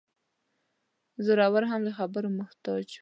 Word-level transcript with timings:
زورور 1.25 1.63
هم 1.71 1.81
د 1.87 1.89
خبرو 1.97 2.29
محتاج 2.39 2.85
وي. 2.93 2.99